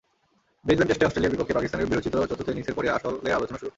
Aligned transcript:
Brisbane 0.65 0.87
টেস্টে 0.89 1.05
অস্ট্রেলিয়ার 1.07 1.33
বিপক্ষে 1.33 1.57
পাকিস্তানের 1.57 1.89
বীরোচিত 1.91 2.15
চতুর্থ 2.31 2.49
ইনিংসের 2.53 2.75
পরই 2.77 2.93
আসলে 2.97 3.29
আলোচনার 3.37 3.59
শুরু। 3.61 3.69